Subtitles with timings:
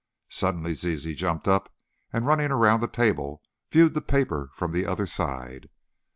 [0.31, 1.71] Suddenly Zizi jumped up,
[2.11, 5.69] and running around the table, viewed the paper from the other side.